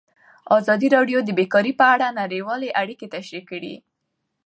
[0.57, 3.75] ازادي راډیو د بیکاري په اړه نړیوالې اړیکې تشریح کړي.